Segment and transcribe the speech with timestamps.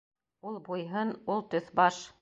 [0.51, 2.03] Ул буй-һын, ул төҫ-баш!